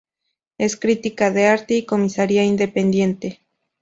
Es 0.57 0.77
crítica 0.77 1.29
de 1.29 1.45
arte 1.45 1.75
y 1.75 1.85
comisaría 1.85 2.43
independiente. 2.43 3.39